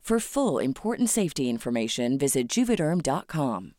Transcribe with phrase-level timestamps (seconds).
[0.00, 3.74] For full important safety information, visit juvederm.com.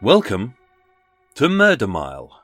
[0.00, 0.54] Welcome
[1.36, 2.42] to Murder Mile,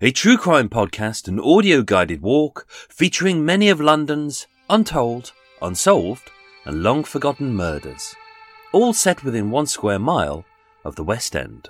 [0.00, 6.30] a true crime podcast and audio guided walk featuring many of London's untold, unsolved,
[6.64, 8.14] and long forgotten murders,
[8.72, 10.46] all set within one square mile
[10.82, 11.68] of the West End.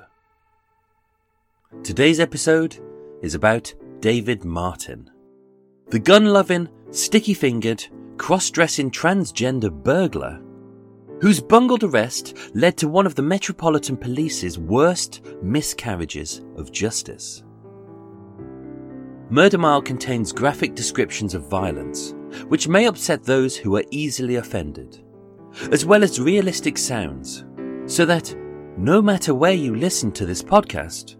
[1.80, 2.78] Today's episode
[3.22, 5.10] is about David Martin,
[5.88, 7.84] the gun loving, sticky fingered,
[8.18, 10.40] cross dressing transgender burglar
[11.20, 17.42] whose bungled arrest led to one of the Metropolitan Police's worst miscarriages of justice.
[19.30, 22.14] Murder Mile contains graphic descriptions of violence,
[22.46, 25.02] which may upset those who are easily offended,
[25.72, 27.44] as well as realistic sounds,
[27.86, 28.36] so that
[28.76, 31.16] no matter where you listen to this podcast,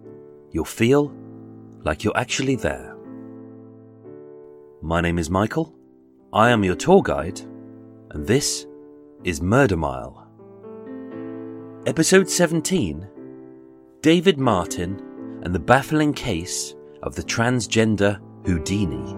[0.52, 1.12] you'll feel
[1.84, 2.96] like you're actually there.
[4.82, 5.74] My name is Michael,
[6.32, 7.40] I am your tour guide,
[8.10, 8.66] and this
[9.24, 10.28] is Murder Mile.
[11.86, 13.08] Episode 17
[14.02, 19.16] David Martin and the baffling case of the transgender Houdini.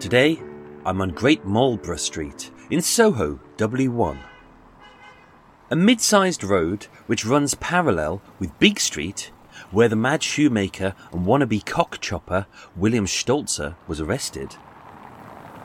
[0.00, 0.40] Today,
[0.88, 4.16] I'm on Great Marlborough Street in Soho, W1.
[5.70, 9.30] A mid sized road which runs parallel with Beak Street,
[9.70, 14.56] where the mad shoemaker and wannabe cock chopper William Stolzer was arrested.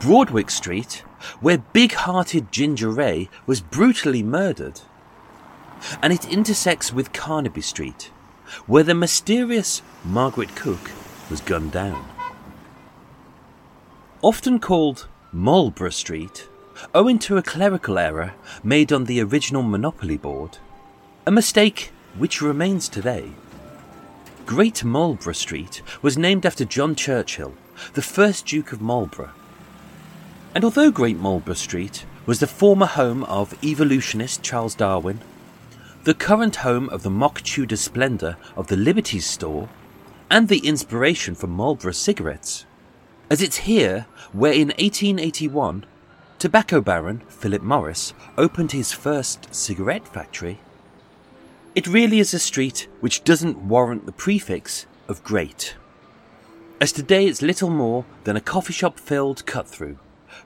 [0.02, 1.06] Broadwick Street,
[1.40, 4.82] where big hearted Ginger Ray was brutally murdered.
[6.02, 8.12] And it intersects with Carnaby Street,
[8.68, 10.92] where the mysterious Margaret Cook
[11.30, 12.10] was gunned down.
[14.22, 16.48] Often called Marlborough Street,
[16.94, 20.60] owing to a clerical error made on the original Monopoly board,
[21.26, 23.32] a mistake which remains today.
[24.46, 27.56] Great Marlborough Street was named after John Churchill,
[27.96, 29.32] the first Duke of Marlborough.
[30.54, 35.20] And although Great Marlborough Street was the former home of evolutionist Charles Darwin,
[36.04, 39.68] the current home of the mock Tudor splendour of the Liberties store,
[40.30, 42.68] and the inspiration for Marlboro cigarettes,
[43.32, 45.86] as it's here where in 1881
[46.40, 50.60] tobacco baron Philip Morris opened his first cigarette factory.
[51.76, 55.76] It really is a street which doesn't warrant the prefix of great,
[56.82, 59.98] as today it's little more than a coffee shop filled cut through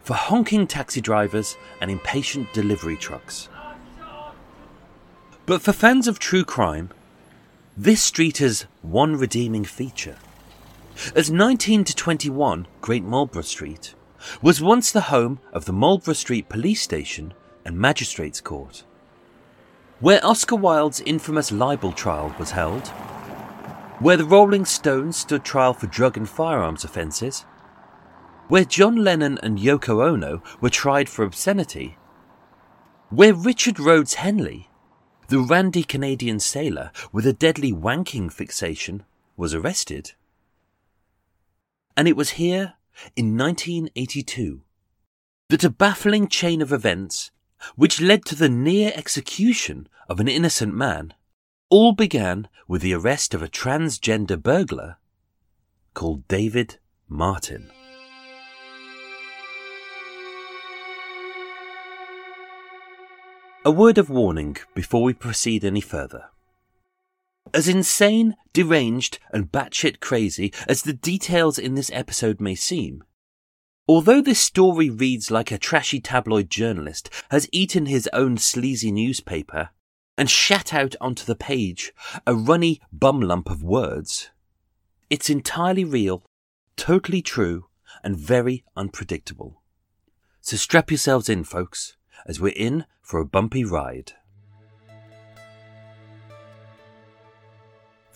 [0.02, 3.50] for honking taxi drivers and impatient delivery trucks.
[5.46, 6.92] But for fans of true crime,
[7.76, 10.18] this street has one redeeming feature.
[11.16, 13.94] As 19 to 21 Great Marlborough Street
[14.42, 18.84] was once the home of the Marlborough Street Police Station and Magistrates Court,
[20.00, 22.88] where Oscar Wilde's infamous libel trial was held,
[24.00, 27.46] where the Rolling Stones stood trial for drug and firearms offences,
[28.48, 31.96] where John Lennon and Yoko Ono were tried for obscenity,
[33.10, 34.72] where Richard Rhodes Henley,
[35.28, 39.04] the randy Canadian sailor with a deadly wanking fixation,
[39.36, 40.14] was arrested
[41.98, 42.76] And it was here,
[43.16, 44.62] in 1982,
[45.50, 47.32] that a baffling chain of events,
[47.76, 51.16] which led to the near execution of an innocent man,
[51.72, 54.98] all began with the arrest of a transgender burglar
[55.96, 56.78] called David
[57.10, 57.72] Martin.
[63.66, 66.30] A word of warning before we proceed any further.
[67.58, 73.04] As insane, deranged, and batshit crazy as the details in this episode may seem,
[73.88, 79.70] although this story reads like a trashy tabloid journalist has eaten his own sleazy newspaper
[80.20, 81.94] and shat out onto the page
[82.28, 84.30] a runny bum lump of words,
[85.10, 86.24] it's entirely real,
[86.76, 87.66] totally true,
[88.04, 89.64] and very unpredictable.
[90.42, 94.14] So strap yourselves in, folks, as we're in for a bumpy ride.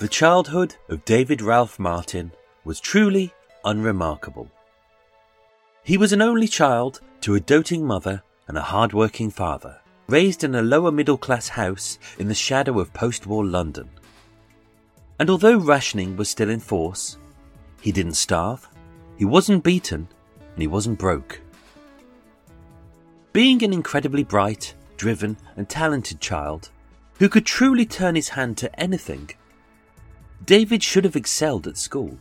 [0.02, 2.32] The childhood of David Ralph Martin
[2.64, 3.32] was truly
[3.64, 4.50] unremarkable.
[5.84, 10.56] He was an only child to a doting mother and a hard-working father, raised in
[10.56, 13.92] a lower middle class house in the shadow of post war London.
[15.20, 17.20] And although rationing was still in force,
[17.80, 18.68] he didn't starve,
[19.18, 20.08] he wasn't beaten,
[20.54, 21.40] and he wasn't broke.
[23.34, 26.72] Being an incredibly bright, driven, and talented child,
[27.20, 29.30] who could truly turn his hand to anything
[30.46, 32.18] David should have excelled at school.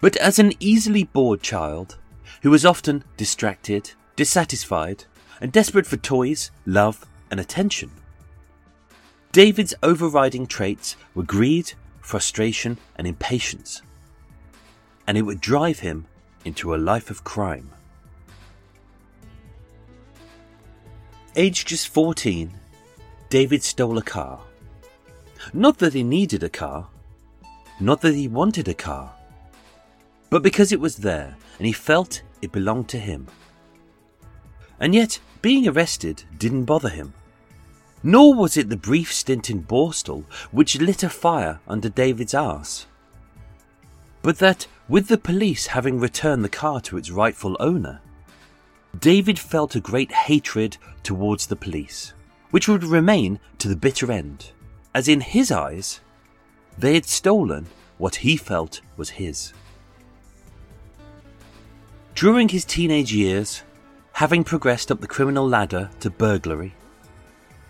[0.00, 1.96] But as an easily bored child,
[2.42, 5.04] who was often distracted, dissatisfied,
[5.40, 7.90] and desperate for toys, love, and attention,
[9.32, 13.82] David's overriding traits were greed, frustration, and impatience.
[15.06, 16.06] And it would drive him
[16.44, 17.70] into a life of crime.
[21.34, 22.54] Aged just 14,
[23.28, 24.40] David stole a car.
[25.52, 26.88] Not that he needed a car,
[27.80, 29.12] not that he wanted a car,
[30.30, 33.26] but because it was there and he felt it belonged to him.
[34.80, 37.14] And yet, being arrested didn't bother him.
[38.02, 42.86] Nor was it the brief stint in Borstal which lit a fire under David's arse.
[44.22, 48.00] But that, with the police having returned the car to its rightful owner,
[48.98, 52.12] David felt a great hatred towards the police,
[52.50, 54.52] which would remain to the bitter end,
[54.94, 56.00] as in his eyes,
[56.78, 57.66] they had stolen
[57.98, 59.52] what he felt was his.
[62.14, 63.62] During his teenage years,
[64.12, 66.74] having progressed up the criminal ladder to burglary,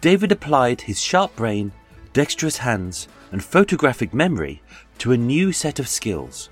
[0.01, 1.73] David applied his sharp brain,
[2.13, 4.63] dexterous hands, and photographic memory
[4.99, 6.49] to a new set of skills.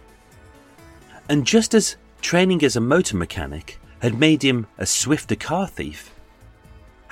[1.29, 6.14] And just as training as a motor mechanic had made him a swifter car thief,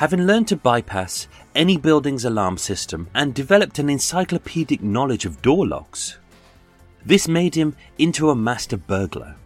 [0.02, 5.64] having learned to bypass any building's alarm system and developed an encyclopedic knowledge of door
[5.64, 6.18] locks.
[7.06, 9.36] This made him into a master burglar,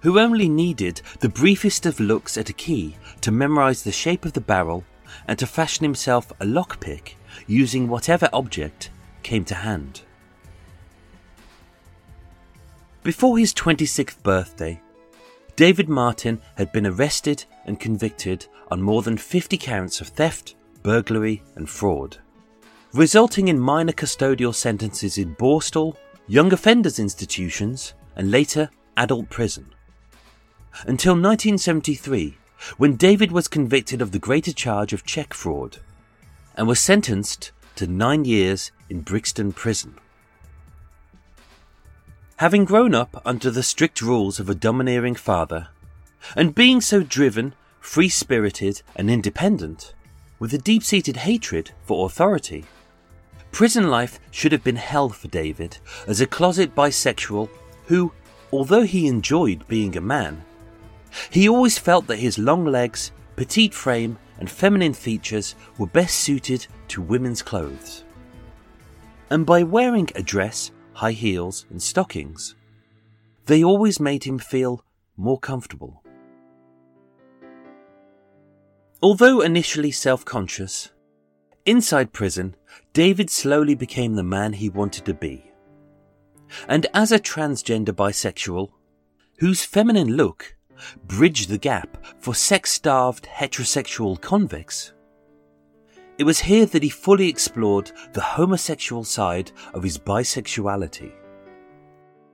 [0.00, 4.32] who only needed the briefest of looks at a key to memorize the shape of
[4.32, 4.82] the barrel
[5.26, 7.12] and to fashion himself a lockpick
[7.46, 8.88] using whatever object
[9.22, 10.00] came to hand.
[13.02, 14.80] Before his 26th birthday,
[15.54, 21.42] David Martin had been arrested and convicted on more than 50 counts of theft, burglary,
[21.54, 22.18] and fraud,
[22.92, 29.66] resulting in minor custodial sentences in Borstal, young offenders institutions, and later adult prison.
[30.86, 32.36] Until 1973,
[32.76, 35.78] when David was convicted of the greater charge of cheque fraud
[36.56, 39.94] and was sentenced to nine years in Brixton Prison.
[42.38, 45.68] Having grown up under the strict rules of a domineering father,
[46.36, 47.54] and being so driven,
[47.88, 49.94] free spirited, and independent,
[50.38, 52.64] with a deep seated hatred for authority,
[53.50, 57.48] prison life should have been hell for David as a closet bisexual
[57.86, 58.12] who,
[58.52, 60.44] although he enjoyed being a man,
[61.30, 66.66] he always felt that his long legs, petite frame, and feminine features were best suited
[66.88, 68.04] to women's clothes.
[69.30, 72.56] And by wearing a dress high heels, and stockings.
[73.46, 74.84] They always made him feel
[75.16, 76.02] more comfortable.
[79.00, 80.90] Although initially self conscious,
[81.64, 82.56] inside prison,
[82.92, 85.52] David slowly became the man he wanted to be.
[86.66, 88.70] And as a transgender bisexual,
[89.38, 90.56] whose feminine look
[91.04, 94.92] bridged the gap for sex starved heterosexual convicts,
[96.18, 101.12] it was here that he fully explored the homosexual side of his bisexuality.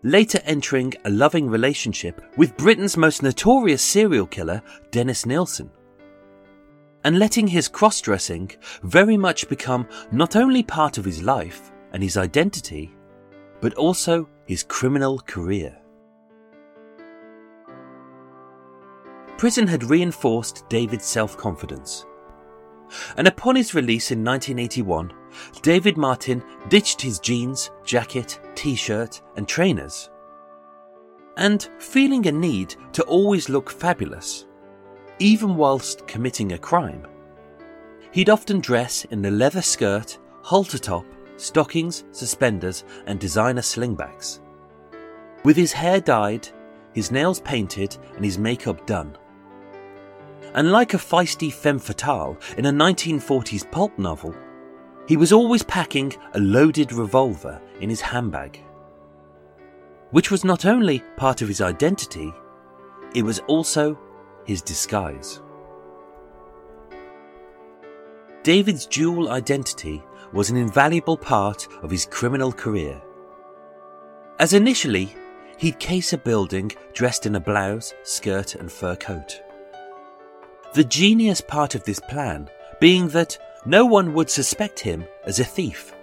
[0.02, 5.70] Later entering a loving relationship with Britain's most notorious serial killer, Dennis Nilsen.
[7.04, 8.50] And letting his cross dressing
[8.82, 12.94] very much become not only part of his life and his identity,
[13.60, 15.78] but also his criminal career.
[19.44, 22.06] prison had reinforced David's self confidence.
[23.18, 25.12] And upon his release in 1981,
[25.60, 30.10] David Martin ditched his jeans, jacket, t shirt, and trainers.
[31.36, 34.46] And feeling a need to always look fabulous,
[35.18, 37.06] even whilst committing a crime,
[38.10, 41.04] he'd often dress in a leather skirt, halter top,
[41.36, 44.40] stockings, suspenders, and designer slingbacks.
[45.44, 46.48] With his hair dyed,
[46.92, 49.16] his nails painted, and his makeup done.
[50.54, 54.34] And like a feisty femme fatale in a 1940s pulp novel,
[55.08, 58.60] he was always packing a loaded revolver in his handbag.
[60.12, 62.32] Which was not only part of his identity,
[63.14, 63.98] it was also
[64.44, 65.40] his disguise.
[68.42, 73.00] David's dual identity was an invaluable part of his criminal career.
[74.38, 75.14] As initially,
[75.58, 79.40] he'd case a building dressed in a blouse, skirt, and fur coat.
[80.74, 85.44] The genius part of this plan being that no one would suspect him as a
[85.44, 85.94] thief.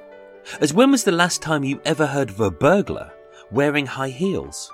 [0.59, 3.11] As when was the last time you ever heard of a burglar
[3.51, 4.71] wearing high heels?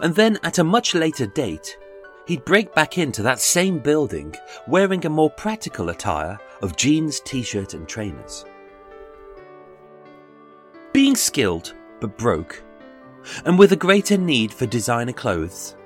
[0.00, 1.78] And then at a much later date,
[2.26, 4.34] he'd break back into that same building
[4.66, 8.44] wearing a more practical attire of jeans, t shirt, and trainers.
[10.92, 12.62] Being skilled but broke,
[13.44, 15.76] and with a greater need for designer clothes,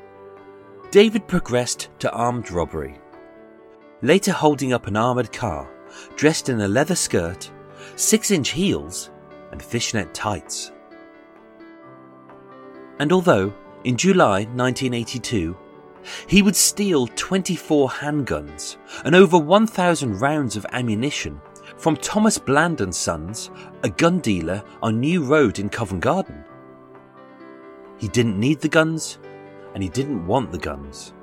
[0.90, 2.98] David progressed to armed robbery,
[4.02, 5.68] later holding up an armoured car
[6.16, 7.50] dressed in a leather skirt,
[7.96, 9.10] 6 inch heels,
[9.52, 10.72] and fishnet tights.
[12.98, 13.52] And although,
[13.84, 15.56] in July 1982,
[16.26, 21.40] he would steal 24 handguns and over 1,000 rounds of ammunition
[21.76, 23.50] from Thomas Bland and Sons,
[23.82, 26.44] a gun dealer on New Road in Covent Garden.
[27.98, 29.18] He didn't need the guns,
[29.74, 31.14] and he didn't want the guns.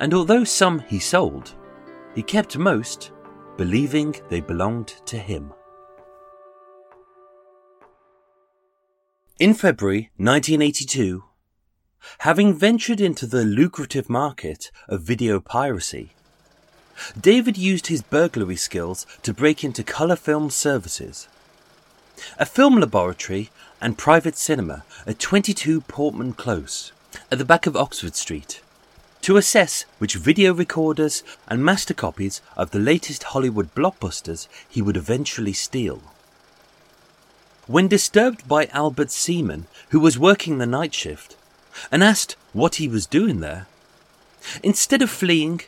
[0.00, 1.54] And although some he sold,
[2.14, 3.12] he kept most,
[3.56, 5.52] believing they belonged to him.
[9.40, 11.24] In February 1982,
[12.18, 16.10] having ventured into the lucrative market of video piracy,
[17.20, 21.26] David used his burglary skills to break into Colour Film Services,
[22.38, 23.50] a film laboratory
[23.80, 26.92] and private cinema at 22 Portman Close,
[27.28, 28.62] at the back of Oxford Street,
[29.22, 34.96] to assess which video recorders and master copies of the latest Hollywood blockbusters he would
[34.96, 36.13] eventually steal.
[37.66, 41.34] When disturbed by Albert Seaman, who was working the night shift,
[41.90, 43.66] and asked what he was doing there,
[44.62, 45.62] instead of fleeing,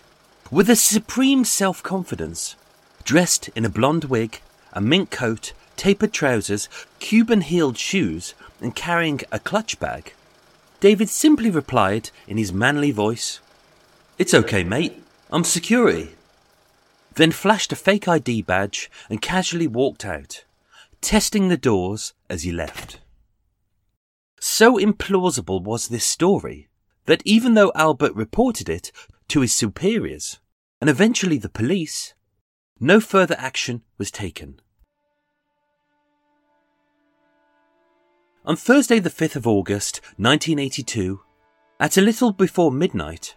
[0.51, 2.55] with a supreme self confidence,
[3.03, 4.41] dressed in a blonde wig,
[4.75, 10.13] a mink coat, tapered trousers, Cuban heeled shoes, and carrying a clutch bag,
[10.81, 13.41] David simply replied in his manly voice,
[14.19, 15.03] It's okay, mate.
[15.31, 16.15] I'm security.
[17.15, 20.45] Then flashed a fake ID badge and casually walked out,
[21.07, 22.99] testing the doors as he left.
[24.41, 26.69] So implausible was this story
[27.05, 28.91] that even though Albert reported it
[29.29, 30.41] to his superiors
[30.81, 32.15] and eventually the police,
[32.81, 34.59] no further action was taken.
[38.45, 41.21] On Thursday, the 5th of August, 1982,
[41.79, 43.37] at a little before midnight,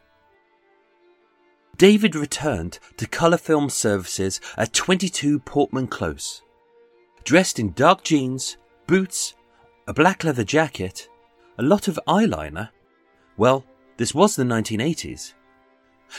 [1.77, 6.41] David returned to Colour Film Services at 22 Portman Close,
[7.29, 8.57] dressed in dark jeans,
[8.88, 9.36] boots,
[9.86, 11.07] a black leather jacket,
[11.59, 12.67] a lot of eyeliner.
[13.38, 13.63] Well,
[13.98, 15.33] this was the 1980s.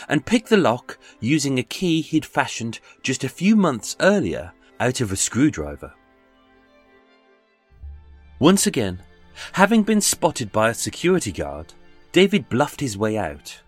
[0.09, 5.01] And picked the lock using a key he'd fashioned just a few months earlier out
[5.01, 5.93] of a screwdriver.
[8.39, 9.03] Once again,
[9.55, 11.75] having been spotted by a security guard,
[12.13, 13.61] David bluffed his way out.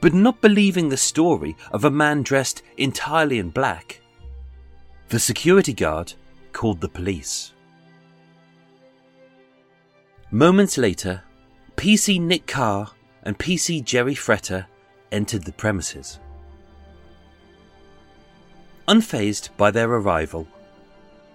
[0.00, 4.00] But not believing the story of a man dressed entirely in black,
[5.08, 6.12] the security guard
[6.52, 7.52] called the police.
[10.30, 11.22] Moments later,
[11.76, 12.90] PC Nick Carr
[13.22, 14.66] and PC Jerry Fretter
[15.10, 16.20] entered the premises.
[18.86, 20.46] Unfazed by their arrival,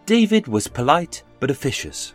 [0.05, 2.13] David was polite but officious.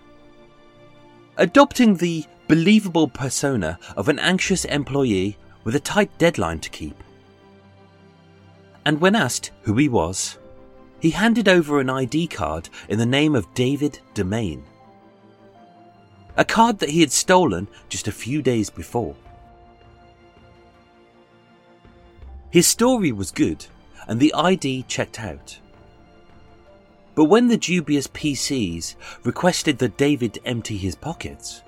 [1.39, 7.03] Adopting the believable persona of an anxious employee with a tight deadline to keep.
[8.85, 10.39] And when asked who he was,
[11.01, 14.63] he handed over an ID card in the name of David Demain
[16.39, 19.15] a card that he had stolen just a few days before.
[22.51, 23.67] His story was good,
[24.07, 25.59] and the ID checked out.
[27.17, 31.63] But when the dubious PCs requested that David empty his pockets,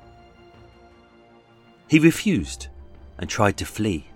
[1.88, 2.68] he refused
[3.18, 4.06] and tried to flee.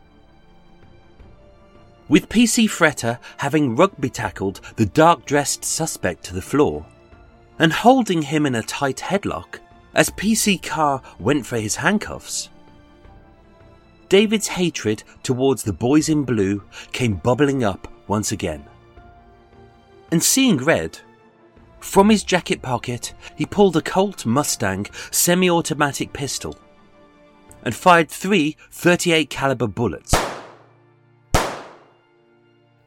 [2.06, 6.84] With PC Fretter having rugby tackled the dark dressed suspect to the floor
[7.58, 9.60] and holding him in a tight headlock
[9.94, 12.50] as PC Carr went for his handcuffs,
[14.10, 18.64] David's hatred towards the boys in blue came bubbling up once again.
[20.12, 20.98] And seeing red,
[21.80, 26.58] from his jacket pocket he pulled a Colt Mustang semi automatic pistol
[27.62, 30.14] and fired three 38 caliber bullets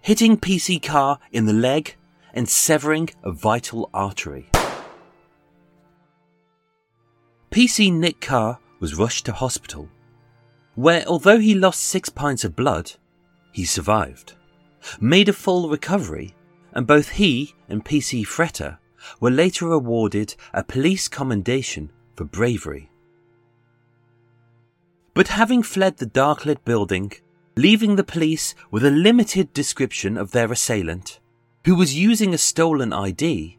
[0.07, 1.93] hitting PC Carr in the leg
[2.33, 4.49] and severing a vital artery.
[7.51, 9.89] PC Nick Carr was rushed to hospital,
[10.75, 12.93] where although he lost six pints of blood,
[13.51, 14.35] he survived,
[15.01, 16.33] made a full recovery,
[16.71, 18.77] and both he and PC Fretter
[19.19, 22.89] were later awarded a police commendation for bravery.
[25.13, 27.11] But having fled the dark lit building
[27.57, 31.19] leaving the police with a limited description of their assailant,
[31.65, 33.57] who was using a stolen ID,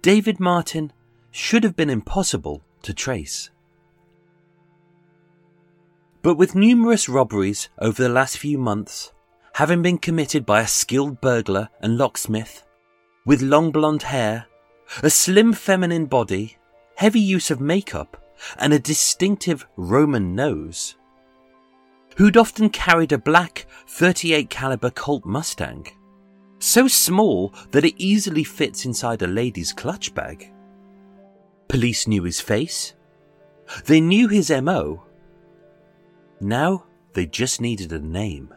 [0.00, 0.92] David Martin
[1.30, 3.50] should have been impossible to trace.
[6.22, 9.12] But with numerous robberies over the last few months,
[9.54, 12.66] having been committed by a skilled burglar and locksmith,
[13.26, 14.46] with long blonde hair,
[15.02, 16.56] a slim feminine body,
[16.96, 18.22] heavy use of makeup,
[18.58, 20.96] and a distinctive Roman nose,
[22.16, 25.86] who'd often carried a black 38 caliber Colt Mustang,
[26.58, 30.52] so small that it easily fits inside a lady's clutch bag.
[31.68, 32.94] Police knew his face.
[33.86, 35.04] They knew his MO.
[36.40, 38.54] Now they just needed a name.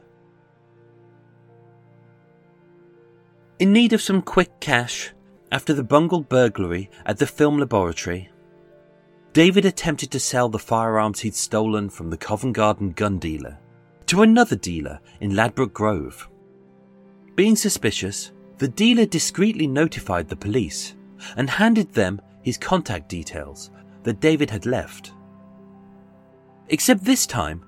[3.59, 5.11] In need of some quick cash
[5.51, 8.29] after the bungled burglary at the film laboratory,
[9.33, 13.57] David attempted to sell the firearms he'd stolen from the Covent Garden gun dealer
[14.07, 16.29] to another dealer in Ladbroke Grove.
[17.35, 20.95] Being suspicious, the dealer discreetly notified the police
[21.35, 23.69] and handed them his contact details
[24.03, 25.13] that David had left.
[26.69, 27.63] Except this time,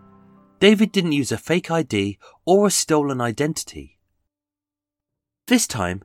[0.59, 3.99] David didn't use a fake ID or a stolen identity.
[5.47, 6.03] This time,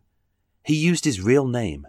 [0.64, 1.86] he used his real name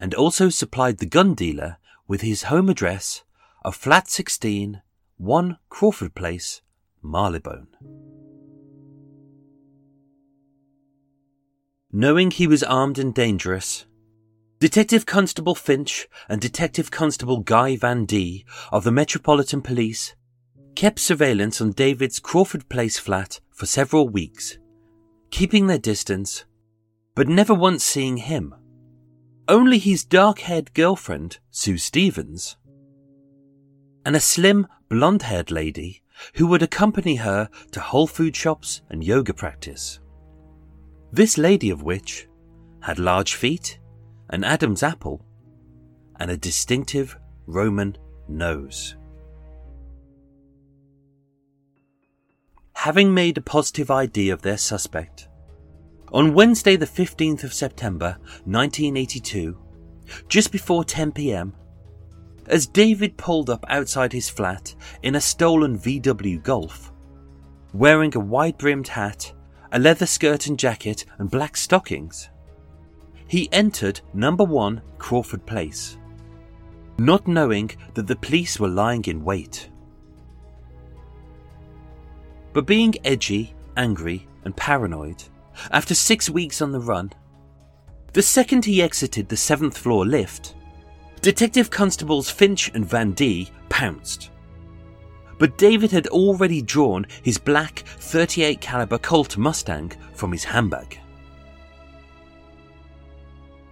[0.00, 1.76] and also supplied the gun dealer
[2.10, 3.22] with his home address
[3.64, 4.82] of Flat 16,
[5.18, 6.60] 1 Crawford Place,
[7.04, 7.68] Marylebone.
[11.92, 13.86] Knowing he was armed and dangerous,
[14.58, 20.16] Detective Constable Finch and Detective Constable Guy Van D of the Metropolitan Police
[20.74, 24.58] kept surveillance on David's Crawford Place flat for several weeks,
[25.30, 26.44] keeping their distance,
[27.14, 28.52] but never once seeing him
[29.50, 32.56] only his dark haired girlfriend, Sue Stevens,
[34.06, 36.02] and a slim, blonde haired lady
[36.34, 39.98] who would accompany her to whole food shops and yoga practice.
[41.12, 42.28] This lady of which
[42.80, 43.80] had large feet,
[44.28, 45.26] an Adam's apple,
[46.20, 48.94] and a distinctive Roman nose.
[52.74, 55.28] Having made a positive ID of their suspect,
[56.12, 59.56] on Wednesday, the 15th of September 1982,
[60.28, 61.54] just before 10 pm,
[62.46, 66.92] as David pulled up outside his flat in a stolen VW Golf,
[67.72, 69.32] wearing a wide brimmed hat,
[69.72, 72.28] a leather skirt and jacket, and black stockings,
[73.28, 75.96] he entered number one Crawford Place,
[76.98, 79.70] not knowing that the police were lying in wait.
[82.52, 85.22] But being edgy, angry, and paranoid,
[85.70, 87.12] after six weeks on the run.
[88.12, 90.54] The second he exited the seventh floor lift,
[91.22, 94.30] Detective Constables Finch and Van D pounced.
[95.38, 100.98] But David had already drawn his black 38 caliber Colt Mustang from his handbag.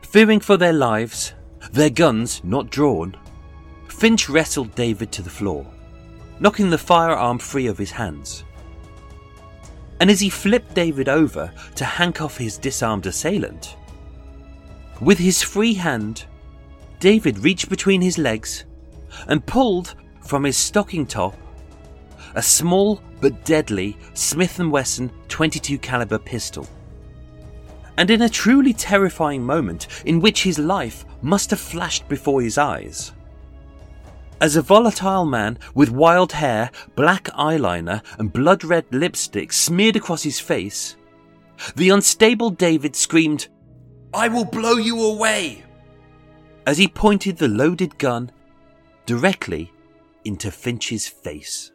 [0.02, 1.34] Fearing for their lives,
[1.72, 3.16] their guns not drawn,
[3.88, 5.66] Finch wrestled David to the floor,
[6.40, 8.44] knocking the firearm free of his hands
[10.00, 13.76] and as he flipped David over to handcuff his disarmed assailant,
[15.00, 16.24] with his free hand,
[17.00, 18.64] David reached between his legs
[19.28, 21.36] and pulled from his stocking top
[22.34, 26.66] a small but deadly Smith & Wesson 22 caliber pistol.
[27.96, 32.58] And in a truly terrifying moment in which his life must have flashed before his
[32.58, 33.12] eyes,
[34.40, 40.22] as a volatile man with wild hair, black eyeliner, and blood red lipstick smeared across
[40.22, 40.96] his face,
[41.76, 43.48] the unstable David screamed,
[44.14, 45.64] I will blow you away!
[46.66, 48.30] As he pointed the loaded gun
[49.06, 49.72] directly
[50.24, 51.72] into Finch's face.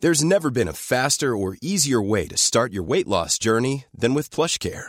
[0.00, 4.12] There's never been a faster or easier way to start your weight loss journey than
[4.12, 4.88] with PlushCare.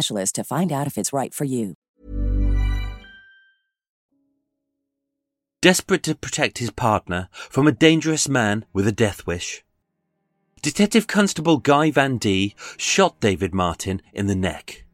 [0.00, 1.74] specialist to find out if it's right for you.
[5.60, 9.62] Desperate to protect his partner from a dangerous man with a death wish,
[10.62, 14.86] Detective Constable Guy Van D shot David Martin in the neck,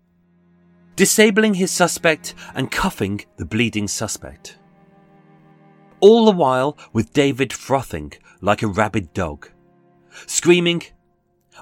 [0.96, 4.58] disabling his suspect and cuffing the bleeding suspect.
[6.00, 9.48] All the while with David frothing like a rabid dog,
[10.26, 10.82] screaming,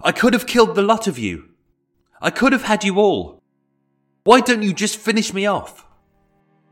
[0.03, 1.54] I could have killed the lot of you.
[2.25, 3.43] I could have had you all.
[4.23, 5.85] Why don't you just finish me off?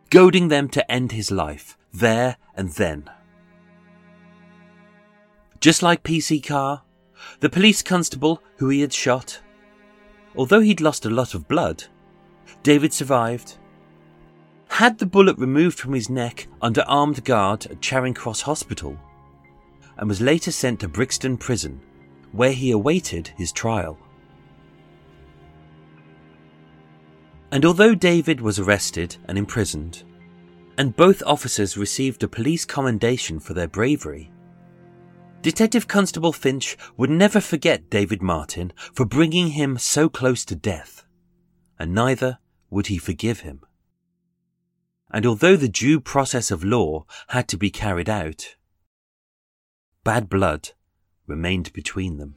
[0.08, 3.10] Goading them to end his life, there and then.
[5.60, 6.84] Just like PC Carr,
[7.40, 9.42] the police constable who he had shot,
[10.34, 11.84] although he'd lost a lot of blood,
[12.62, 13.58] David survived.
[14.68, 18.98] Had the bullet removed from his neck under armed guard at Charing Cross Hospital,
[19.98, 21.78] and was later sent to Brixton Prison,
[22.32, 23.98] where he awaited his trial.
[27.52, 30.04] And although David was arrested and imprisoned,
[30.78, 34.32] and both officers received a police commendation for their bravery,
[35.42, 41.04] Detective Constable Finch would never forget David Martin for bringing him so close to death,
[41.78, 42.38] and neither
[42.70, 43.60] would he forgive him.
[45.10, 48.56] And although the due process of law had to be carried out,
[50.04, 50.70] bad blood
[51.26, 52.36] remained between them.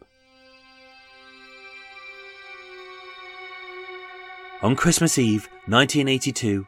[4.65, 6.65] On Christmas Eve, 1982,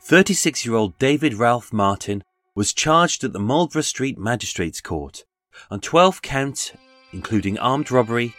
[0.00, 5.26] 36 year old David Ralph Martin was charged at the Marlborough Street Magistrates Court
[5.70, 6.72] on 12 counts,
[7.12, 8.32] including armed robbery,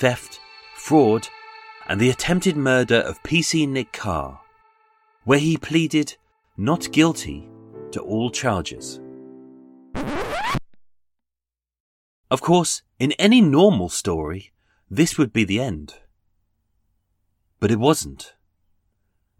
[0.00, 0.40] theft,
[0.74, 1.28] fraud,
[1.88, 4.40] and the attempted murder of PC Nick Carr,
[5.22, 6.16] where he pleaded
[6.56, 7.48] not guilty
[7.92, 8.98] to all charges.
[12.28, 14.50] Of course, in any normal story,
[14.90, 15.94] this would be the end.
[17.58, 18.34] But it wasn't,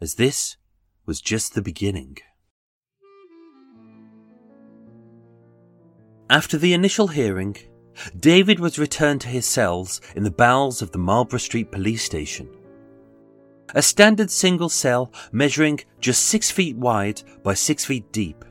[0.01, 0.57] as this
[1.05, 2.19] was just the beginning.
[6.29, 7.57] After the initial hearing,
[8.19, 12.49] David was returned to his cells in the bowels of the Marlborough Street police station.
[13.75, 18.45] A standard single cell measuring just six feet wide by six feet deep.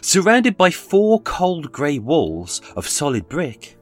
[0.00, 3.78] Surrounded by four cold grey walls of solid brick.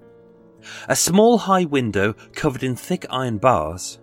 [0.89, 4.01] A small high window covered in thick iron bars.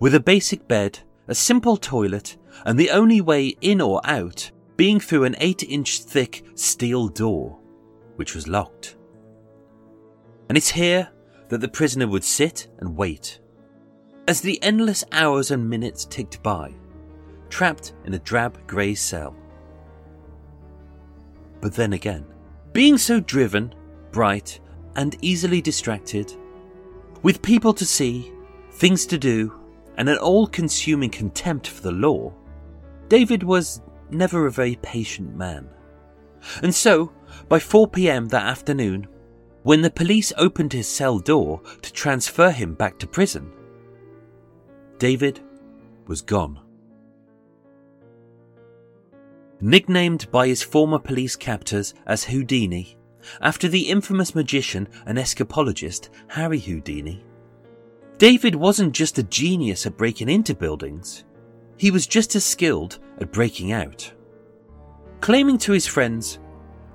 [0.00, 5.00] With a basic bed, a simple toilet, and the only way in or out being
[5.00, 7.58] through an 8 inch thick steel door,
[8.16, 8.96] which was locked.
[10.48, 11.10] And it's here
[11.48, 13.40] that the prisoner would sit and wait,
[14.26, 16.74] as the endless hours and minutes ticked by,
[17.48, 19.34] trapped in a drab grey cell.
[21.60, 22.24] But then again,
[22.72, 23.74] being so driven,
[24.12, 24.60] bright,
[24.96, 26.32] and easily distracted.
[27.22, 28.32] With people to see,
[28.72, 29.57] things to do,
[29.98, 32.32] and an all consuming contempt for the law,
[33.08, 35.68] David was never a very patient man.
[36.62, 37.12] And so,
[37.48, 39.08] by 4 pm that afternoon,
[39.64, 43.52] when the police opened his cell door to transfer him back to prison,
[44.98, 45.40] David
[46.06, 46.60] was gone.
[49.60, 52.96] Nicknamed by his former police captors as Houdini,
[53.40, 57.24] after the infamous magician and escapologist Harry Houdini,
[58.18, 61.24] David wasn't just a genius at breaking into buildings,
[61.76, 64.12] he was just as skilled at breaking out.
[65.20, 66.40] Claiming to his friends,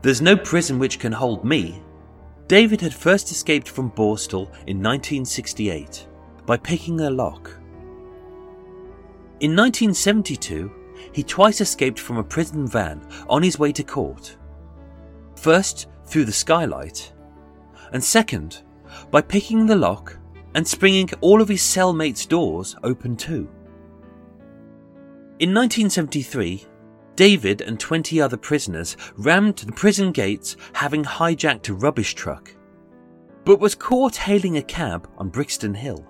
[0.01, 1.81] There's no prison which can hold me,
[2.49, 6.07] David had first escaped from Borstal in 1968
[6.45, 7.49] by picking a lock.
[9.39, 10.69] In 1972,
[11.13, 14.35] he twice escaped from a prison van on his way to court.
[15.37, 17.13] First, through the skylight,
[17.93, 18.63] and second,
[19.09, 20.17] by picking the lock
[20.55, 23.49] and springing all of his cellmates' doors open too.
[25.39, 26.65] In 1973,
[27.15, 32.55] David and 20 other prisoners rammed the prison gates having hijacked a rubbish truck,
[33.45, 36.05] but was caught hailing a cab on Brixton Hill.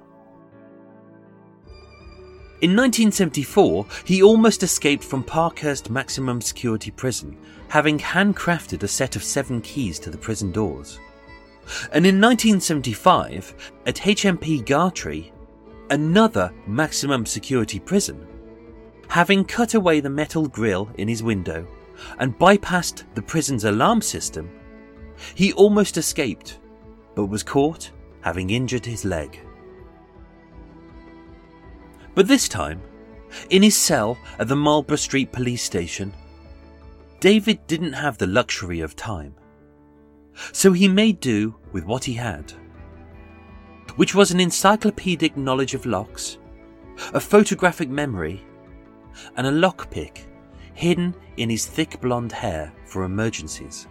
[2.61, 9.23] In 1974, he almost escaped from Parkhurst Maximum Security Prison, having handcrafted a set of
[9.23, 10.97] seven keys to the prison doors.
[11.91, 15.31] And in 1975, at HMP Gartree,
[15.89, 18.27] another maximum security prison,
[19.07, 21.67] having cut away the metal grille in his window
[22.19, 24.49] and bypassed the prison's alarm system,
[25.35, 26.59] he almost escaped,
[27.15, 29.39] but was caught having injured his leg.
[32.15, 32.81] But this time,
[33.49, 36.13] in his cell at the Marlborough Street police station,
[37.19, 39.35] David didn't have the luxury of time.
[40.51, 42.51] So he made do with what he had,
[43.95, 46.37] which was an encyclopedic knowledge of locks,
[47.13, 48.43] a photographic memory,
[49.35, 50.25] and a lockpick
[50.73, 53.87] hidden in his thick blonde hair for emergencies.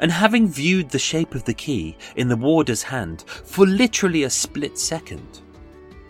[0.00, 4.30] And having viewed the shape of the key in the warder's hand for literally a
[4.30, 5.42] split second,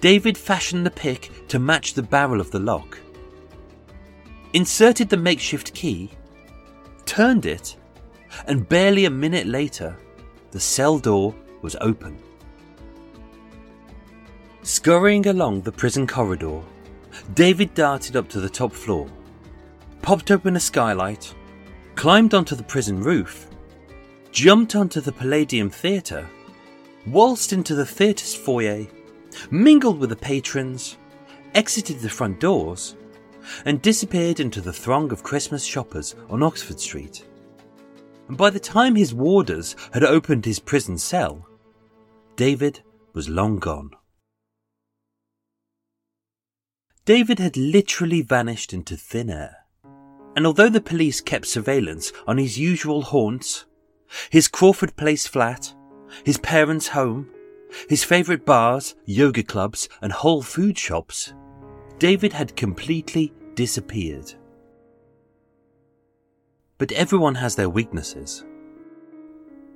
[0.01, 2.99] David fashioned the pick to match the barrel of the lock,
[4.53, 6.11] inserted the makeshift key,
[7.05, 7.77] turned it,
[8.47, 9.97] and barely a minute later,
[10.51, 12.19] the cell door was open.
[14.63, 16.63] Scurrying along the prison corridor,
[17.35, 19.09] David darted up to the top floor,
[20.03, 21.35] popped open a skylight,
[21.95, 23.47] climbed onto the prison roof,
[24.33, 26.29] jumped onto the Palladium Theatre,
[27.07, 28.87] waltzed into the theatre's foyer,
[29.51, 30.97] mingled with the patrons,
[31.55, 32.97] exited the front doors,
[33.65, 37.25] and disappeared into the throng of Christmas shoppers on Oxford Street.
[38.35, 41.47] And by the time his warders had opened his prison cell,
[42.35, 42.81] David
[43.13, 43.93] was long gone.
[47.05, 49.59] David had literally vanished into thin air.
[50.35, 53.67] And although the police kept surveillance on his usual haunts,
[54.31, 55.73] his Crawford Place flat,
[56.25, 57.31] his parents' home,
[57.89, 61.33] his favourite bars, yoga clubs, and whole food shops,
[62.01, 64.35] David had completely disappeared.
[66.79, 68.45] But everyone has their weaknesses.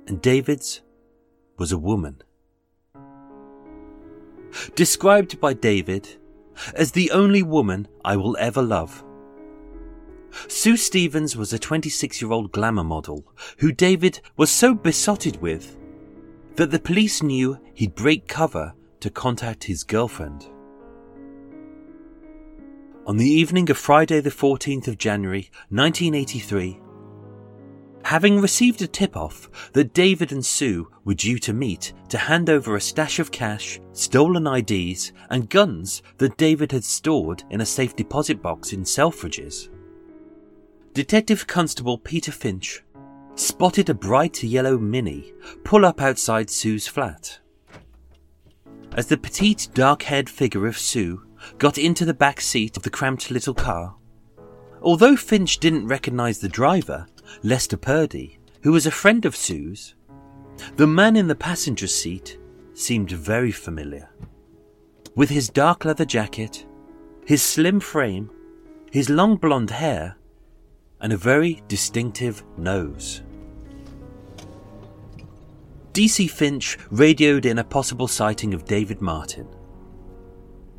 [0.07, 0.81] And David's
[1.57, 2.21] was a woman.
[4.75, 6.17] Described by David
[6.73, 9.03] as the only woman I will ever love.
[10.47, 13.25] Sue Stevens was a 26 year old glamour model
[13.57, 15.77] who David was so besotted with
[16.55, 20.47] that the police knew he'd break cover to contact his girlfriend.
[23.07, 26.79] On the evening of Friday, the 14th of January 1983,
[28.03, 32.49] having received a tip off that David and Sue were due to meet to hand
[32.49, 37.65] over a stash of cash, stolen IDs, and guns that David had stored in a
[37.65, 39.69] safe deposit box in Selfridges,
[40.93, 42.83] Detective Constable Peter Finch
[43.35, 45.33] spotted a bright yellow Mini
[45.63, 47.39] pull up outside Sue's flat.
[48.93, 51.23] As the petite, dark haired figure of Sue
[51.59, 53.95] got into the back seat of the cramped little car,
[54.81, 57.05] although Finch didn't recognize the driver,
[57.43, 59.95] Lester Purdy, who was a friend of Sue's,
[60.75, 62.37] the man in the passenger seat
[62.73, 64.09] seemed very familiar.
[65.15, 66.65] With his dark leather jacket,
[67.25, 68.29] his slim frame,
[68.91, 70.17] his long blonde hair,
[71.01, 73.23] and a very distinctive nose.
[75.93, 79.47] DC Finch radioed in a possible sighting of David Martin.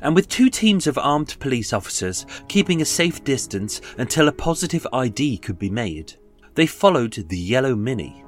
[0.01, 4.87] And with two teams of armed police officers keeping a safe distance until a positive
[4.91, 6.15] ID could be made,
[6.55, 8.23] they followed the yellow Mini.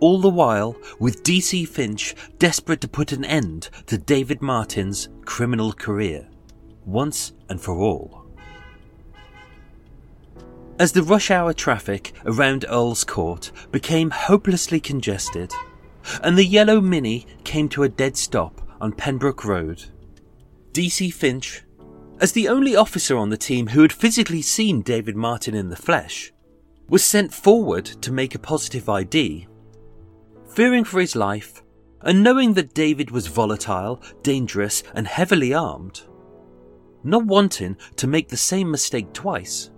[0.00, 5.72] All the while, with DC Finch desperate to put an end to David Martin's criminal
[5.72, 6.28] career,
[6.84, 8.26] once and for all.
[10.78, 15.54] As the rush hour traffic around Earl's Court became hopelessly congested,
[16.22, 19.84] and the yellow Mini came to a dead stop on Pembroke Road,
[20.72, 21.62] DC Finch,
[22.20, 25.76] as the only officer on the team who had physically seen David Martin in the
[25.76, 26.32] flesh,
[26.88, 29.46] was sent forward to make a positive ID.
[30.54, 31.62] Fearing for his life,
[32.02, 36.02] and knowing that David was volatile, dangerous, and heavily armed,
[37.02, 39.70] not wanting to make the same mistake twice,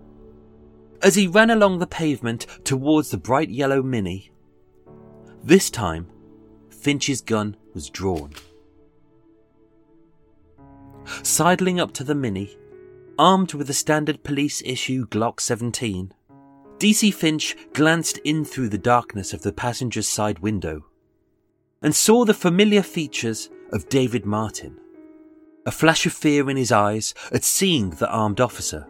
[1.03, 4.31] as he ran along the pavement towards the bright yellow Mini.
[5.43, 6.09] This time,
[6.71, 8.33] Finch's gun was drawn.
[11.23, 12.57] Sidling up to the Mini,
[13.19, 16.13] armed with a standard police issue Glock 17,
[16.79, 20.87] DC Finch glanced in through the darkness of the passenger's side window
[21.83, 24.79] and saw the familiar features of David Martin.
[25.67, 28.87] A flash of fear in his eyes at seeing the armed officer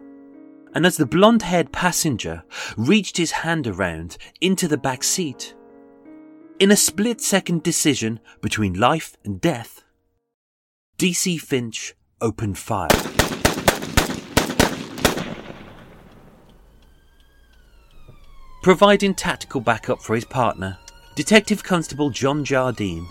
[0.73, 2.43] and as the blonde haired passenger
[2.77, 5.55] reached his hand around into the back seat,
[6.59, 9.83] in a split second decision between life and death,
[10.97, 13.38] DC Finch opened fire.
[18.61, 20.77] Providing tactical backup for his partner,
[21.15, 23.07] Detective Constable John Jardine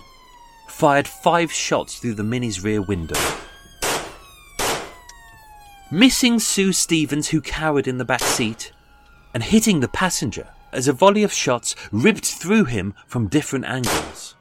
[0.67, 3.19] fired five shots through the Mini's rear window
[5.91, 8.71] missing Sue Stevens, who cowered in the back seat,
[9.33, 14.35] and hitting the passenger as a volley of shots ripped through him from different angles.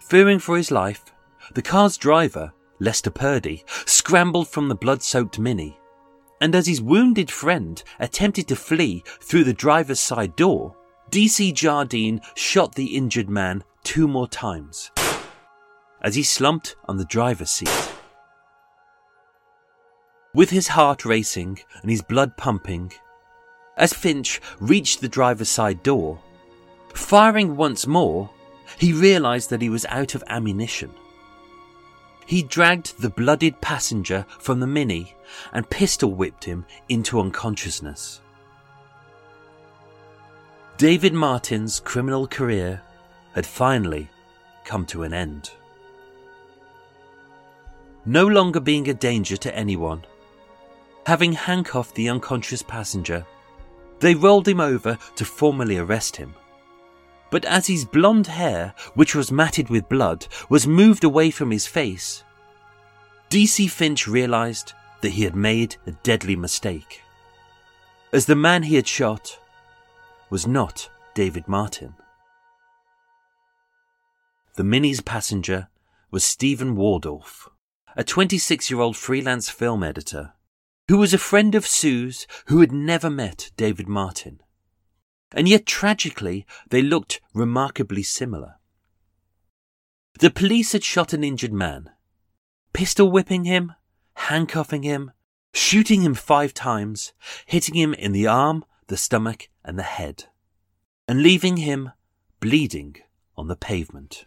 [0.00, 1.04] Fearing for his life,
[1.54, 5.78] the car's driver, Lester Purdy, scrambled from the blood soaked Mini,
[6.42, 10.74] and as his wounded friend attempted to flee through the driver's side door,
[11.08, 14.90] DC Jardine shot the injured man two more times
[16.00, 17.92] as he slumped on the driver's seat.
[20.34, 22.92] With his heart racing and his blood pumping,
[23.76, 26.20] as Finch reached the driver's side door,
[26.92, 28.28] firing once more,
[28.78, 30.92] he realized that he was out of ammunition.
[32.26, 35.14] He dragged the blooded passenger from the Mini
[35.52, 38.20] and pistol whipped him into unconsciousness.
[40.76, 42.82] David Martin's criminal career
[43.34, 44.08] had finally
[44.64, 45.50] come to an end.
[48.04, 50.04] No longer being a danger to anyone,
[51.06, 53.26] Having handcuffed the unconscious passenger,
[53.98, 56.34] they rolled him over to formally arrest him.
[57.32, 61.66] But as his blonde hair, which was matted with blood, was moved away from his
[61.66, 62.24] face,
[63.30, 67.00] DC Finch realized that he had made a deadly mistake.
[68.12, 69.38] As the man he had shot
[70.28, 71.94] was not David Martin.
[74.56, 75.68] The Mini's passenger
[76.10, 77.48] was Stephen Waldorf,
[77.96, 80.34] a 26 year old freelance film editor
[80.88, 84.42] who was a friend of Sue's who had never met David Martin.
[85.34, 88.56] And yet tragically, they looked remarkably similar.
[90.18, 91.90] The police had shot an injured man,
[92.72, 93.72] pistol whipping him,
[94.14, 95.12] handcuffing him,
[95.54, 97.12] shooting him five times,
[97.46, 100.24] hitting him in the arm, the stomach, and the head,
[101.08, 101.92] and leaving him
[102.40, 102.96] bleeding
[103.36, 104.26] on the pavement.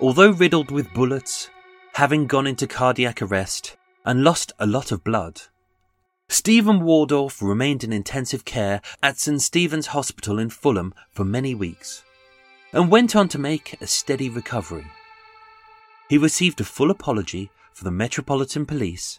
[0.00, 1.50] Although riddled with bullets,
[1.94, 5.42] having gone into cardiac arrest and lost a lot of blood.
[6.32, 9.42] Stephen Waldorf remained in intensive care at St.
[9.42, 12.04] Stephen's Hospital in Fulham for many weeks
[12.72, 14.86] and went on to make a steady recovery.
[16.08, 19.18] He received a full apology from the Metropolitan Police,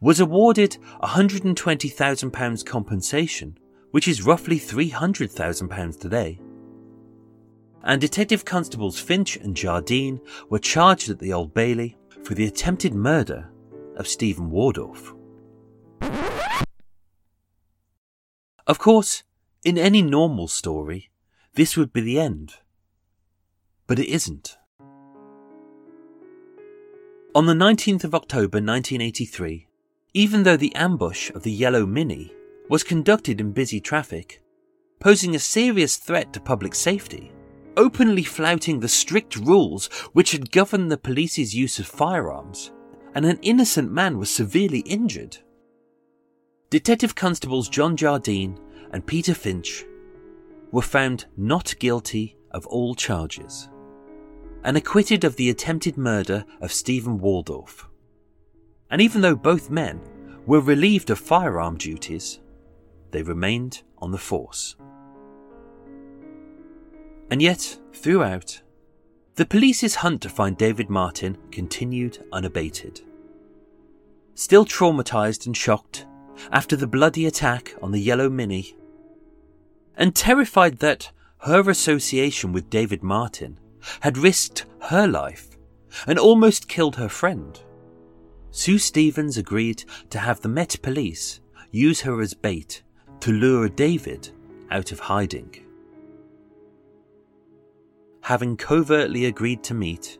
[0.00, 3.58] was awarded £120,000 compensation,
[3.90, 6.40] which is roughly £300,000 today,
[7.82, 10.20] and Detective Constables Finch and Jardine
[10.50, 13.50] were charged at the Old Bailey for the attempted murder
[13.96, 15.14] of Stephen Waldorf.
[18.68, 19.22] Of course,
[19.64, 21.08] in any normal story,
[21.54, 22.56] this would be the end.
[23.86, 24.58] But it isn't.
[27.34, 29.68] On the 19th of October 1983,
[30.12, 32.30] even though the ambush of the yellow Mini
[32.68, 34.42] was conducted in busy traffic,
[35.00, 37.32] posing a serious threat to public safety,
[37.78, 42.70] openly flouting the strict rules which had governed the police's use of firearms,
[43.14, 45.38] and an innocent man was severely injured.
[46.70, 48.58] Detective Constables John Jardine
[48.92, 49.86] and Peter Finch
[50.70, 53.70] were found not guilty of all charges
[54.64, 57.88] and acquitted of the attempted murder of Stephen Waldorf.
[58.90, 59.98] And even though both men
[60.44, 62.40] were relieved of firearm duties,
[63.12, 64.76] they remained on the force.
[67.30, 68.60] And yet, throughout,
[69.36, 73.00] the police's hunt to find David Martin continued unabated.
[74.34, 76.04] Still traumatized and shocked
[76.52, 78.76] after the bloody attack on the yellow Mini,
[79.96, 81.10] and terrified that
[81.42, 83.58] her association with David Martin
[84.00, 85.48] had risked her life
[86.06, 87.60] and almost killed her friend.
[88.50, 92.82] Sue Stevens agreed to have the Met Police use her as bait
[93.20, 94.30] to lure David
[94.70, 95.54] out of hiding.
[98.22, 100.18] Having covertly agreed to meet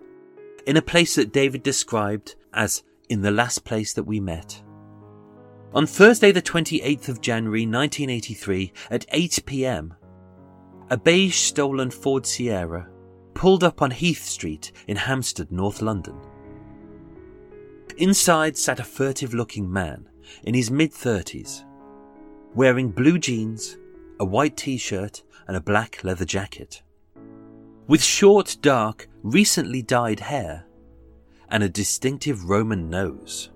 [0.66, 4.62] in a place that David described as in the last place that we met.
[5.74, 9.94] On Thursday, the 28th of January 1983 at 8 pm,
[10.88, 12.88] a beige stolen Ford Sierra
[13.34, 16.18] pulled up on Heath Street in Hampstead, North London.
[17.98, 20.08] Inside sat a furtive looking man
[20.44, 21.64] in his mid 30s,
[22.54, 23.76] wearing blue jeans,
[24.20, 26.82] a white t shirt, and a black leather jacket.
[27.86, 30.64] With short, dark, recently dyed hair
[31.50, 33.50] and a distinctive Roman nose.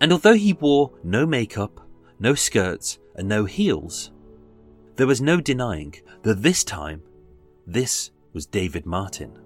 [0.00, 1.80] And although he wore no makeup,
[2.18, 4.10] no skirts, and no heels,
[4.96, 7.02] there was no denying that this time,
[7.66, 9.38] this was David Martin.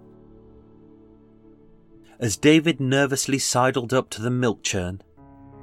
[2.19, 5.03] As David nervously sidled up to the milk churn,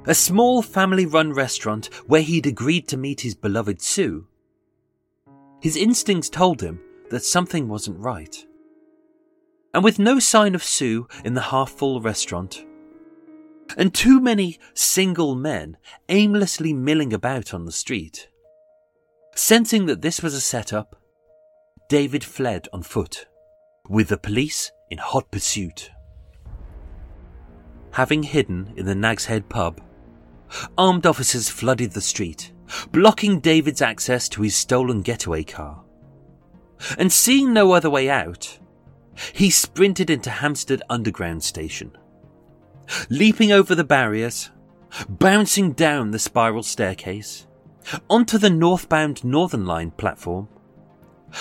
[0.06, 4.26] a small family run restaurant where he'd agreed to meet his beloved Sue,
[5.60, 6.80] his instincts told him
[7.10, 8.46] that something wasn't right.
[9.74, 12.64] And with no sign of Sue in the half full restaurant,
[13.76, 15.76] and too many single men
[16.08, 18.28] aimlessly milling about on the street,
[19.34, 21.00] sensing that this was a setup,
[21.88, 23.26] David fled on foot,
[23.88, 25.90] with the police in hot pursuit.
[27.92, 29.80] Having hidden in the Nag's Head pub,
[30.76, 32.52] armed officers flooded the street,
[32.92, 35.82] blocking David's access to his stolen getaway car.
[36.98, 38.58] And seeing no other way out,
[39.32, 41.96] he sprinted into Hampstead Underground Station.
[43.08, 44.50] Leaping over the barriers,
[45.08, 47.46] bouncing down the spiral staircase,
[48.08, 50.48] onto the northbound Northern Line platform,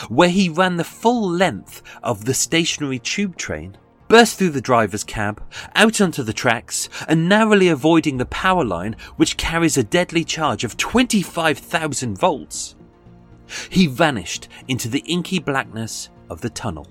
[0.09, 3.77] where he ran the full length of the stationary tube train,
[4.07, 5.41] burst through the driver's cab,
[5.75, 10.63] out onto the tracks, and narrowly avoiding the power line which carries a deadly charge
[10.63, 12.75] of 25,000 volts.
[13.69, 16.87] He vanished into the inky blackness of the tunnel.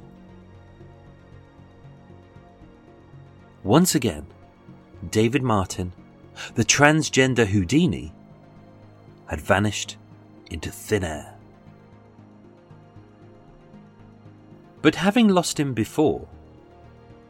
[3.63, 4.27] Once again,
[5.11, 5.93] David Martin,
[6.55, 8.13] the transgender Houdini,
[9.27, 9.97] had vanished
[10.51, 11.35] into thin air.
[14.83, 16.29] But having lost him before,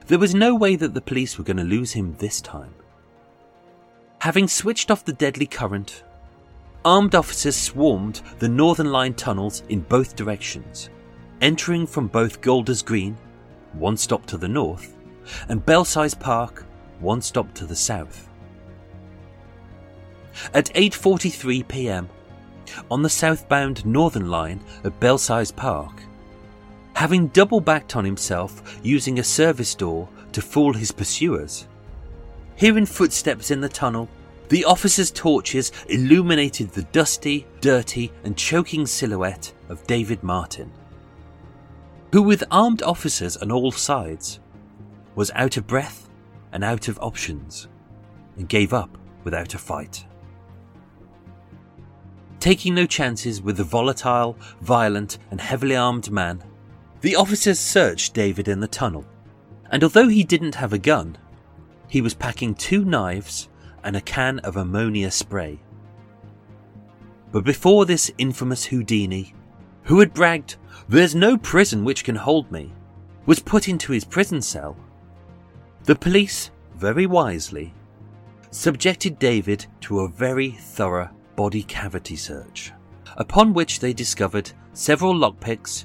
[0.07, 2.75] there was no way that the police were going to lose him this time.
[4.19, 6.03] Having switched off the deadly current,
[6.85, 10.91] armed officers swarmed the Northern Line tunnels in both directions,
[11.41, 13.17] entering from both Golders Green,
[13.73, 14.97] one stop to the north,
[15.49, 16.64] and Belsize Park,
[17.01, 18.29] one stop to the south.
[20.53, 22.09] At 8:43 p.m.,
[22.91, 26.03] on the southbound Northern Line at Belsize Park,
[26.95, 31.69] having double backed on himself using a service door to fool his pursuers.
[32.57, 34.09] Hearing footsteps in the tunnel,
[34.49, 40.71] the officers' torches illuminated the dusty, dirty, and choking silhouette of David Martin,
[42.13, 44.41] who, with armed officers on all sides,
[45.15, 46.04] was out of breath
[46.55, 47.69] and out of options,
[48.39, 50.07] and gave up without a fight.
[52.41, 56.43] Taking no chances with the volatile, violent, and heavily armed man,
[57.01, 59.05] the officers searched David in the tunnel,
[59.71, 61.19] and although he didn't have a gun,
[61.89, 63.49] he was packing two knives
[63.83, 65.61] and a can of ammonia spray.
[67.33, 69.35] But before this infamous Houdini,
[69.83, 70.57] who had bragged,
[70.89, 72.73] There's no prison which can hold me,
[73.27, 74.77] was put into his prison cell,
[75.85, 77.75] the police, very wisely,
[78.51, 82.73] subjected David to a very thorough body cavity search,
[83.19, 85.85] upon which they discovered several lockpicks,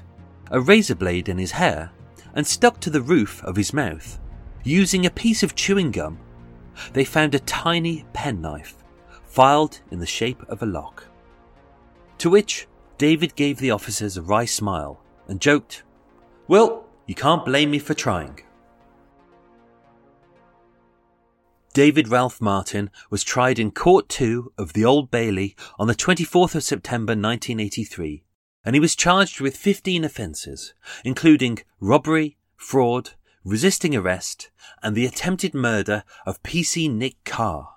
[0.50, 1.90] a razor blade in his hair,
[2.34, 4.18] and stuck to the roof of his mouth.
[4.64, 6.18] Using a piece of chewing gum,
[6.94, 8.76] they found a tiny penknife
[9.24, 11.04] filed in the shape of a lock.
[12.18, 15.82] To which David gave the officers a wry smile and joked,
[16.48, 18.40] Well, you can't blame me for trying.
[21.72, 26.56] David Ralph Martin was tried in Court 2 of the Old Bailey on the 24th
[26.56, 28.24] of September 1983
[28.64, 33.10] and he was charged with 15 offences, including robbery, fraud,
[33.44, 34.50] resisting arrest,
[34.82, 37.76] and the attempted murder of PC Nick Carr.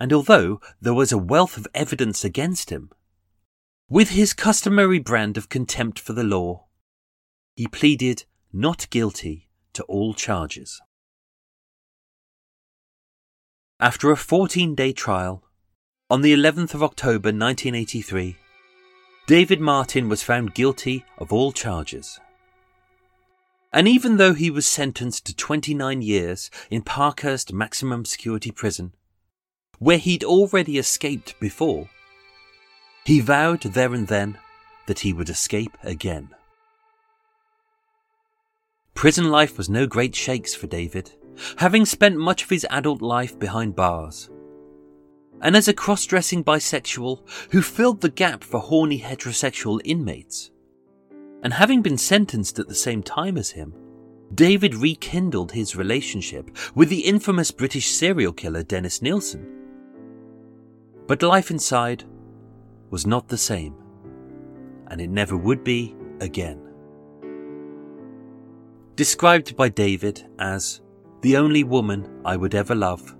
[0.00, 2.90] And although there was a wealth of evidence against him,
[3.88, 6.66] With his customary brand of contempt for the law,
[7.54, 10.80] he pleaded not guilty to all charges.
[13.80, 15.42] After a 14 day trial,
[16.08, 18.36] on the 11th of October 1983,
[19.26, 22.20] David Martin was found guilty of all charges.
[23.72, 28.94] And even though he was sentenced to 29 years in Parkhurst Maximum Security Prison,
[29.80, 31.90] where he'd already escaped before,
[33.04, 34.38] he vowed there and then
[34.86, 36.28] that he would escape again.
[38.94, 41.10] Prison life was no great shakes for David,
[41.58, 44.30] having spent much of his adult life behind bars.
[45.40, 47.20] And as a cross dressing bisexual
[47.50, 50.50] who filled the gap for horny heterosexual inmates,
[51.42, 53.74] and having been sentenced at the same time as him,
[54.34, 59.46] David rekindled his relationship with the infamous British serial killer Dennis Nilsen.
[61.06, 62.04] But life inside
[62.90, 63.74] was not the same,
[64.86, 66.60] and it never would be again.
[68.96, 70.80] Described by David as
[71.24, 73.16] the only woman I would ever love,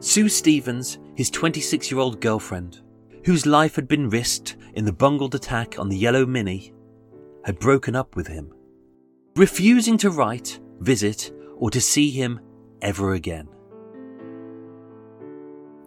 [0.00, 2.80] Sue Stevens, his 26 year old girlfriend,
[3.24, 6.74] whose life had been risked in the bungled attack on the Yellow Mini,
[7.44, 8.52] had broken up with him,
[9.36, 12.40] refusing to write, visit, or to see him
[12.82, 13.48] ever again.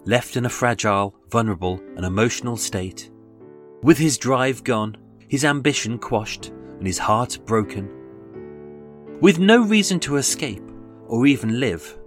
[0.06, 3.12] Left in a fragile, vulnerable, and emotional state,
[3.84, 4.96] with his drive gone,
[5.28, 7.90] his ambition quashed, and his heart broken,
[9.20, 10.69] with no reason to escape
[11.10, 11.98] or even live.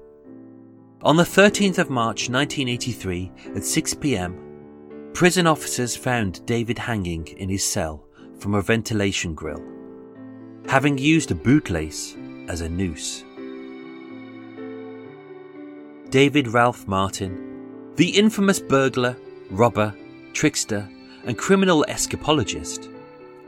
[1.02, 7.48] On the 13th of March 1983 at 6 pm, prison officers found David hanging in
[7.48, 8.06] his cell
[8.38, 9.62] from a ventilation grill,
[10.68, 12.16] having used a bootlace
[12.48, 13.24] as a noose.
[16.10, 19.16] David Ralph Martin, the infamous burglar,
[19.50, 19.94] robber,
[20.32, 20.88] trickster,
[21.24, 22.88] and criminal escapologist,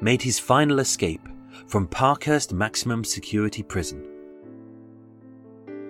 [0.00, 1.28] made his final escape
[1.66, 4.13] from Parkhurst Maximum Security Prison.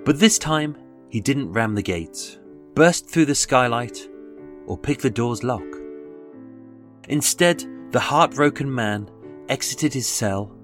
[0.04, 0.76] But this time,
[1.08, 2.38] he didn't ram the gates,
[2.74, 4.08] burst through the skylight,
[4.66, 5.64] or pick the door's lock.
[7.08, 9.10] Instead, the heartbroken man
[9.48, 10.54] exited his cell,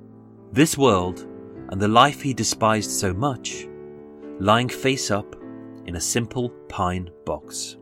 [0.52, 1.26] this world,
[1.68, 3.66] and the life he despised so much,
[4.38, 5.36] lying face up
[5.86, 7.76] in a simple pine box.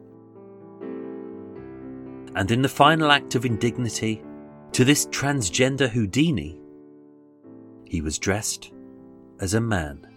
[2.35, 4.23] And in the final act of indignity
[4.73, 6.61] to this transgender Houdini,
[7.85, 8.71] he was dressed
[9.41, 10.08] as a man.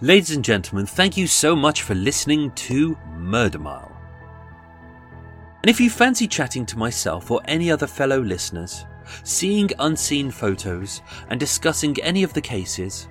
[0.00, 3.96] Ladies and gentlemen, thank you so much for listening to Murder Mile.
[5.62, 8.86] And if you fancy chatting to myself or any other fellow listeners,
[9.22, 13.06] seeing unseen photos, and discussing any of the cases,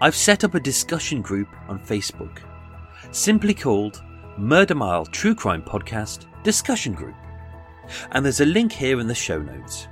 [0.00, 2.38] I've set up a discussion group on Facebook,
[3.10, 4.02] simply called
[4.38, 7.16] Murder Mile True Crime Podcast Discussion Group.
[8.12, 9.86] And there's a link here in the show notes.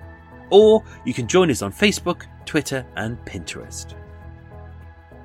[0.49, 3.95] Or you can join us on Facebook, Twitter, and Pinterest.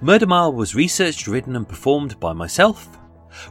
[0.01, 2.97] Murder Mile was researched, written, and performed by myself,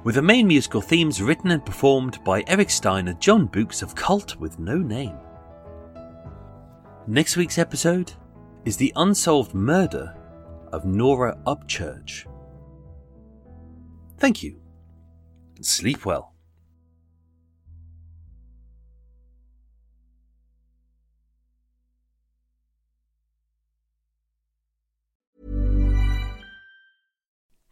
[0.03, 3.95] with the main musical themes written and performed by Erik Stein and Jon Boux of
[3.95, 5.17] Cult with No Name.
[7.07, 8.13] Next week's episode
[8.65, 10.17] is the unsolved murder
[10.73, 12.27] of Nora Upchurch.
[14.17, 14.59] Thank you,
[15.57, 16.35] and sleep well.